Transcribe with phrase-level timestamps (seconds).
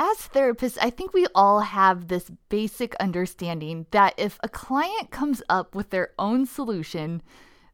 [0.00, 5.42] As therapists, I think we all have this basic understanding that if a client comes
[5.48, 7.20] up with their own solution,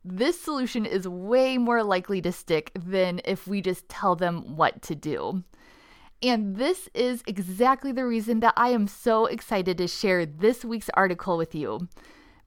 [0.03, 4.80] this solution is way more likely to stick than if we just tell them what
[4.82, 5.45] to do.
[6.22, 10.88] And this is exactly the reason that I am so excited to share this week's
[10.95, 11.88] article with you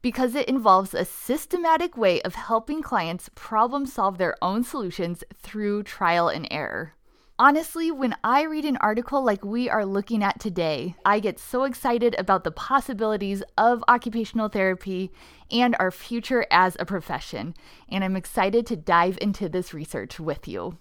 [0.01, 5.83] because it involves a systematic way of helping clients problem solve their own solutions through
[5.83, 6.93] trial and error.
[7.39, 11.65] Honestly, when I read an article like we are looking at today, I get so
[11.65, 15.11] excited about the possibilities of occupational therapy
[15.51, 17.53] and our future as a profession,
[17.89, 20.79] and I'm excited to dive into this research with you.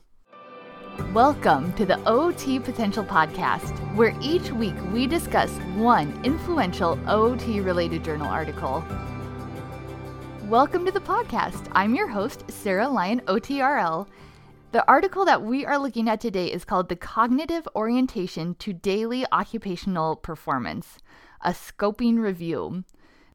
[1.12, 8.02] Welcome to the OT Potential Podcast, where each week we discuss one influential OT related
[8.02, 8.82] journal article.
[10.45, 11.68] Welcome to the podcast.
[11.73, 14.06] I'm your host, Sarah Lyon, OTRL
[14.76, 19.24] the article that we are looking at today is called The Cognitive Orientation to Daily
[19.32, 20.98] Occupational Performance,
[21.40, 22.84] a scoping review.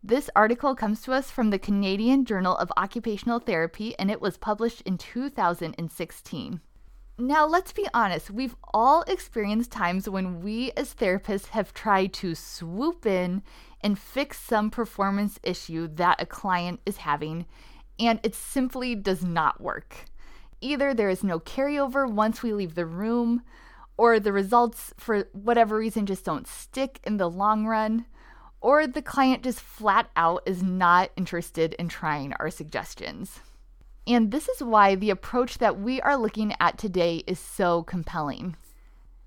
[0.03, 4.38] This article comes to us from the Canadian Journal of Occupational Therapy and it was
[4.38, 6.61] published in 2016.
[7.17, 12.35] Now, let's be honest, we've all experienced times when we as therapists have tried to
[12.35, 13.41] swoop in
[13.83, 17.47] and fix some performance issue that a client is having,
[17.99, 20.05] and it simply does not work.
[20.61, 23.41] Either there is no carryover once we leave the room,
[23.97, 28.05] or the results, for whatever reason, just don't stick in the long run,
[28.61, 33.39] or the client just flat out is not interested in trying our suggestions.
[34.07, 38.55] And this is why the approach that we are looking at today is so compelling.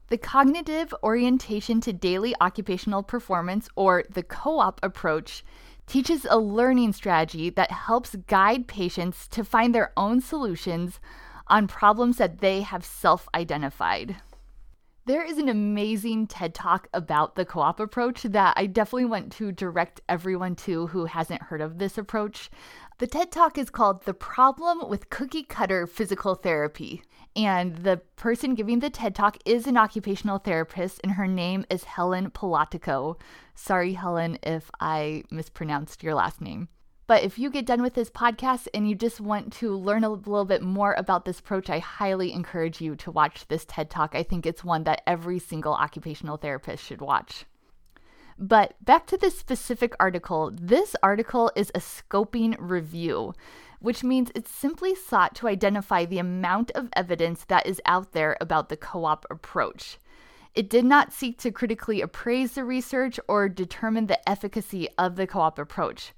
[0.08, 5.44] The cognitive orientation to daily occupational performance, or the co op approach,
[5.86, 11.00] teaches a learning strategy that helps guide patients to find their own solutions
[11.46, 14.16] on problems that they have self identified.
[15.06, 19.32] There is an amazing TED talk about the co op approach that I definitely want
[19.32, 22.50] to direct everyone to who hasn't heard of this approach.
[22.98, 27.02] The TED talk is called The Problem with Cookie Cutter Physical Therapy.
[27.34, 31.82] And the person giving the TED talk is an occupational therapist, and her name is
[31.82, 33.16] Helen Polatajko.
[33.56, 36.68] Sorry, Helen, if I mispronounced your last name.
[37.08, 40.10] But if you get done with this podcast and you just want to learn a
[40.10, 44.14] little bit more about this approach, I highly encourage you to watch this TED Talk.
[44.14, 47.44] I think it's one that every single occupational therapist should watch.
[48.38, 53.34] But back to this specific article, this article is a scoping review,
[53.78, 58.36] which means it simply sought to identify the amount of evidence that is out there
[58.40, 59.98] about the co op approach.
[60.54, 65.26] It did not seek to critically appraise the research or determine the efficacy of the
[65.26, 66.12] co op approach.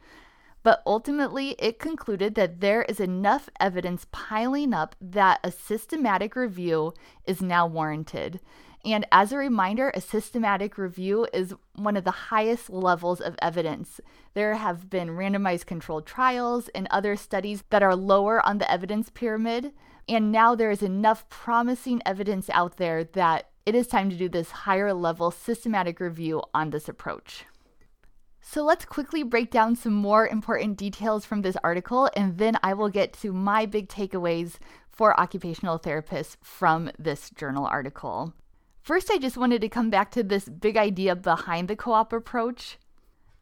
[0.62, 6.92] But ultimately, it concluded that there is enough evidence piling up that a systematic review
[7.24, 8.40] is now warranted.
[8.86, 14.00] And as a reminder, a systematic review is one of the highest levels of evidence.
[14.34, 19.10] There have been randomized controlled trials and other studies that are lower on the evidence
[19.10, 19.72] pyramid.
[20.08, 24.28] And now there is enough promising evidence out there that it is time to do
[24.28, 27.44] this higher level systematic review on this approach.
[28.40, 32.74] So let's quickly break down some more important details from this article, and then I
[32.74, 34.58] will get to my big takeaways
[34.92, 38.32] for occupational therapists from this journal article.
[38.86, 42.12] First, I just wanted to come back to this big idea behind the co op
[42.12, 42.78] approach.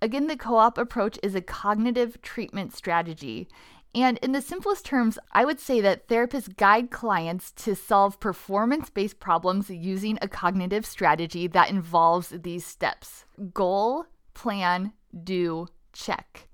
[0.00, 3.46] Again, the co op approach is a cognitive treatment strategy.
[3.94, 8.88] And in the simplest terms, I would say that therapists guide clients to solve performance
[8.88, 14.94] based problems using a cognitive strategy that involves these steps goal, plan,
[15.24, 16.48] do, check.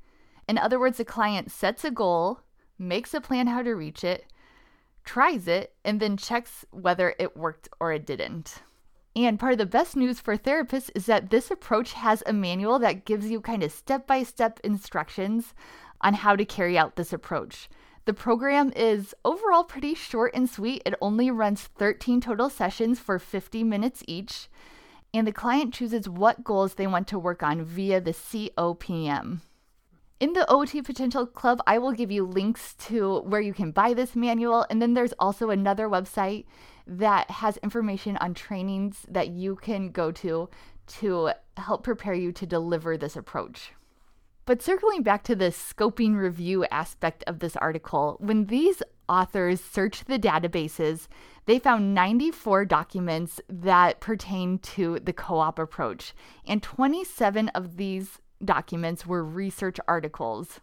[0.49, 2.41] In other words, the client sets a goal,
[2.77, 4.27] makes a plan how to reach it,
[5.05, 8.62] tries it, and then checks whether it worked or it didn't.
[9.26, 12.78] And part of the best news for therapists is that this approach has a manual
[12.78, 15.54] that gives you kind of step by step instructions
[16.00, 17.69] on how to carry out this approach.
[18.06, 20.82] The program is overall pretty short and sweet.
[20.86, 24.48] It only runs 13 total sessions for 50 minutes each
[25.12, 29.41] and the client chooses what goals they want to work on via the COPM.
[30.21, 33.95] In the OT Potential Club, I will give you links to where you can buy
[33.95, 36.45] this manual, and then there's also another website
[36.91, 40.51] that has information on trainings that you can go to
[40.89, 43.72] to help prepare you to deliver this approach.
[44.45, 50.09] But circling back to the scoping review aspect of this article, when these authors searched
[50.09, 51.07] the databases,
[51.47, 56.13] they found 94 documents that pertain to the co op approach,
[56.45, 60.60] and 27 of these documents were research articles.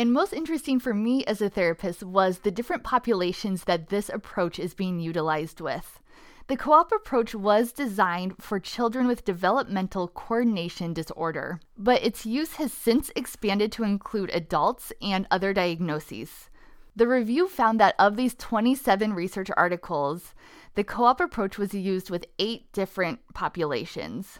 [0.00, 4.58] And most interesting for me as a therapist was the different populations that this approach
[4.58, 6.00] is being utilized with.
[6.46, 12.54] The co op approach was designed for children with developmental coordination disorder, but its use
[12.54, 16.48] has since expanded to include adults and other diagnoses.
[16.96, 20.34] The review found that of these 27 research articles,
[20.76, 24.38] the co op approach was used with eight different populations,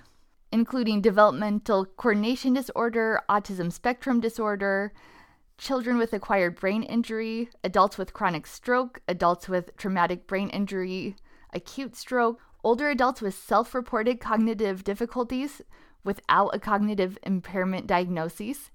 [0.51, 4.95] including developmental coordination disorder, autism spectrum disorder,
[5.61, 11.15] children with acquired brain injury, adults with chronic stroke, adults with traumatic brain injury,
[11.53, 15.61] acute stroke, older adults with self reported cognitive difficulties
[16.03, 18.71] without a cognitive impairment diagnosis,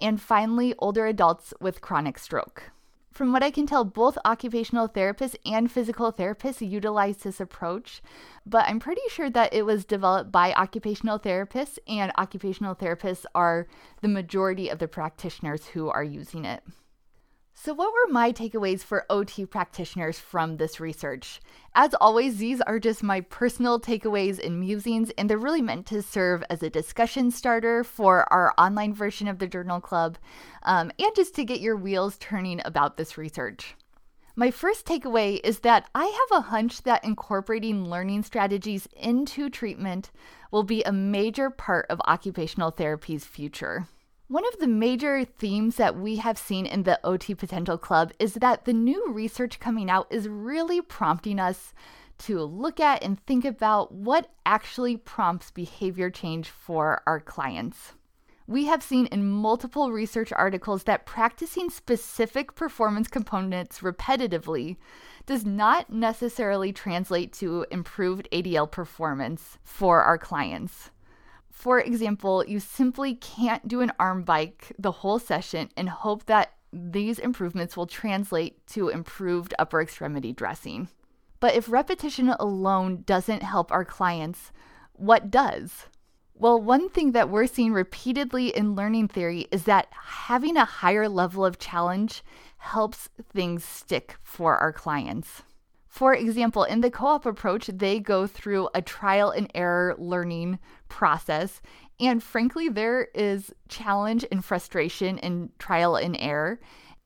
[0.00, 2.70] and finally, older adults with chronic stroke.
[3.12, 8.00] From what I can tell, both occupational therapists and physical therapists utilize this approach,
[8.46, 13.66] but I'm pretty sure that it was developed by occupational therapists, and occupational therapists are
[14.00, 16.62] the majority of the practitioners who are using it.
[17.62, 21.42] So, what were my takeaways for OT practitioners from this research?
[21.74, 26.00] As always, these are just my personal takeaways and musings, and they're really meant to
[26.00, 30.16] serve as a discussion starter for our online version of the Journal Club
[30.62, 33.74] um, and just to get your wheels turning about this research.
[34.34, 40.10] My first takeaway is that I have a hunch that incorporating learning strategies into treatment
[40.50, 43.86] will be a major part of occupational therapy's future.
[44.30, 48.34] One of the major themes that we have seen in the OT Potential Club is
[48.34, 51.74] that the new research coming out is really prompting us
[52.18, 57.94] to look at and think about what actually prompts behavior change for our clients.
[58.46, 64.76] We have seen in multiple research articles that practicing specific performance components repetitively
[65.26, 70.92] does not necessarily translate to improved ADL performance for our clients.
[71.60, 76.54] For example, you simply can't do an arm bike the whole session and hope that
[76.72, 80.88] these improvements will translate to improved upper extremity dressing.
[81.38, 84.52] But if repetition alone doesn't help our clients,
[84.94, 85.84] what does?
[86.32, 91.10] Well, one thing that we're seeing repeatedly in learning theory is that having a higher
[91.10, 92.22] level of challenge
[92.56, 95.42] helps things stick for our clients.
[95.90, 100.60] For example, in the co op approach, they go through a trial and error learning
[100.88, 101.60] process.
[101.98, 106.60] And frankly, there is challenge and frustration in trial and error.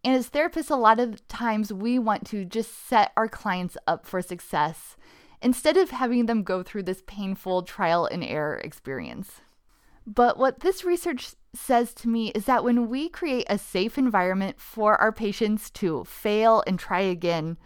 [0.05, 4.07] And as therapists, a lot of times we want to just set our clients up
[4.07, 4.97] for success
[5.41, 9.41] instead of having them go through this painful trial and error experience.
[10.07, 14.61] But what this research says to me is that when we create a safe environment
[14.61, 17.57] for our patients to fail and try again,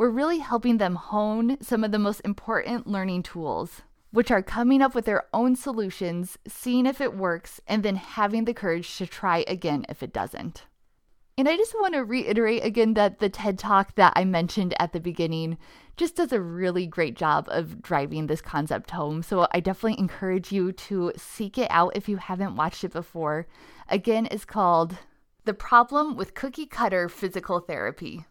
[0.00, 3.82] we're really helping them hone some of the most important learning tools,
[4.12, 8.46] which are coming up with their own solutions, seeing if it works, and then having
[8.46, 10.64] the courage to try again if it doesn't.
[11.36, 14.94] And I just want to reiterate again that the TED Talk that I mentioned at
[14.94, 15.58] the beginning
[15.98, 19.22] just does a really great job of driving this concept home.
[19.22, 23.46] So I definitely encourage you to seek it out if you haven't watched it before.
[23.86, 24.96] Again, it's called
[25.44, 28.24] The Problem with Cookie Cutter Physical Therapy.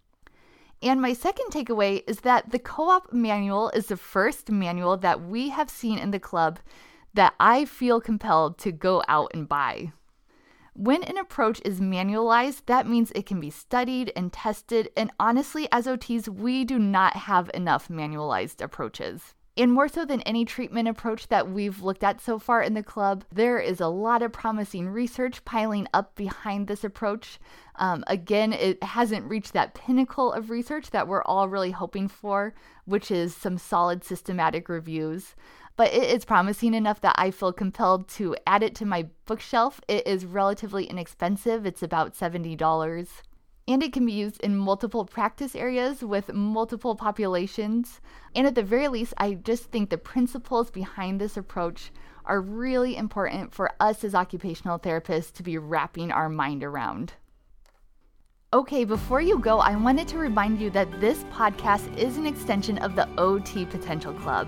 [0.82, 5.22] And my second takeaway is that the co op manual is the first manual that
[5.22, 6.60] we have seen in the club
[7.14, 9.92] that I feel compelled to go out and buy.
[10.74, 15.68] When an approach is manualized, that means it can be studied and tested, and honestly,
[15.74, 19.34] as OTs, we do not have enough manualized approaches.
[19.60, 22.82] And more so than any treatment approach that we've looked at so far in the
[22.82, 27.40] club, there is a lot of promising research piling up behind this approach.
[27.76, 32.54] Um, again, it hasn't reached that pinnacle of research that we're all really hoping for,
[32.86, 35.36] which is some solid systematic reviews.
[35.76, 39.82] But it is promising enough that I feel compelled to add it to my bookshelf.
[39.90, 43.08] It is relatively inexpensive, it's about $70
[43.70, 48.02] and it can be used in multiple practice areas with multiple populations.
[48.36, 51.92] And at the very least, I just think the principles behind this approach
[52.26, 57.14] are really important for us as occupational therapists to be wrapping our mind around.
[58.52, 62.80] Okay, before you go, I wanted to remind you that this podcast is an extension
[62.80, 64.48] of the OT Potential Club.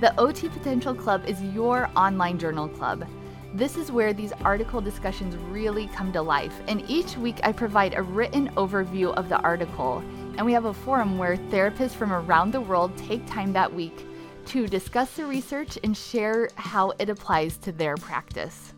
[0.00, 3.06] The OT Potential Club is your online journal club.
[3.52, 7.94] This is where these article discussions really come to life, and each week I provide
[7.94, 10.04] a written overview of the article,
[10.36, 14.06] and we have a forum where therapists from around the world take time that week
[14.46, 18.72] to discuss the research and share how it applies to their practice.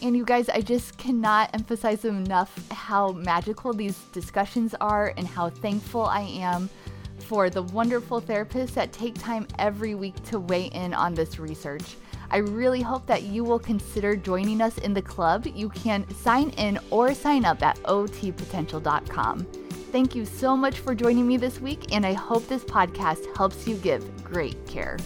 [0.00, 5.50] And you guys, I just cannot emphasize enough how magical these discussions are and how
[5.50, 6.70] thankful I am
[7.18, 11.96] for the wonderful therapists that take time every week to weigh in on this research.
[12.30, 15.46] I really hope that you will consider joining us in the club.
[15.46, 19.46] You can sign in or sign up at otpotential.com.
[19.92, 23.68] thank you so much for joining me this week, and I hope this podcast helps
[23.68, 24.98] you give great care.